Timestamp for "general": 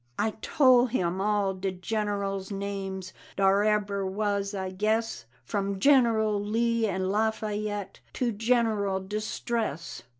5.79-6.43, 8.31-8.99